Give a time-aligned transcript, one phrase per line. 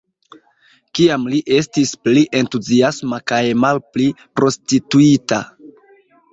[0.99, 5.43] Kiam li estis pli entuziasma kaj malpli prostituita.